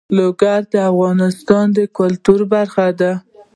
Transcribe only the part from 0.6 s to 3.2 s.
د افغانانو د ګټورتیا برخه ده.